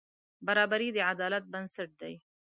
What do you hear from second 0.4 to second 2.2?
برابري د عدالت بنسټ دی.